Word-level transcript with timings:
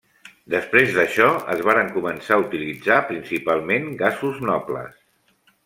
Després 0.53 0.93
d'això, 0.95 1.27
es 1.57 1.61
varen 1.67 1.91
començar 1.99 2.39
a 2.39 2.41
utilitzar 2.45 2.99
principalment 3.13 3.89
gasos 4.03 4.43
nobles. 4.51 5.01